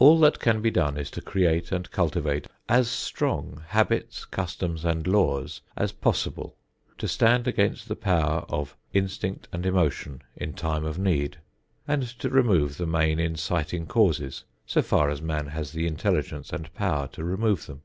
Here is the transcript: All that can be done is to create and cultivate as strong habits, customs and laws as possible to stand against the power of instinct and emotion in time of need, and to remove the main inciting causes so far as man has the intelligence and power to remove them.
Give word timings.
All 0.00 0.18
that 0.18 0.40
can 0.40 0.60
be 0.60 0.72
done 0.72 0.98
is 0.98 1.08
to 1.12 1.20
create 1.22 1.70
and 1.70 1.88
cultivate 1.92 2.48
as 2.68 2.90
strong 2.90 3.62
habits, 3.68 4.24
customs 4.24 4.84
and 4.84 5.06
laws 5.06 5.60
as 5.76 5.92
possible 5.92 6.56
to 6.98 7.06
stand 7.06 7.46
against 7.46 7.86
the 7.86 7.94
power 7.94 8.44
of 8.48 8.76
instinct 8.92 9.46
and 9.52 9.64
emotion 9.64 10.22
in 10.34 10.52
time 10.54 10.84
of 10.84 10.98
need, 10.98 11.36
and 11.86 12.02
to 12.18 12.28
remove 12.28 12.76
the 12.76 12.86
main 12.86 13.20
inciting 13.20 13.86
causes 13.86 14.42
so 14.66 14.82
far 14.82 15.08
as 15.10 15.22
man 15.22 15.46
has 15.46 15.70
the 15.70 15.86
intelligence 15.86 16.52
and 16.52 16.74
power 16.74 17.06
to 17.12 17.22
remove 17.22 17.66
them. 17.66 17.82